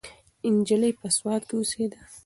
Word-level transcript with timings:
نجلۍ 0.55 0.91
په 0.99 1.07
سوات 1.17 1.41
کې 1.47 1.55
اوسیده. 1.57 1.99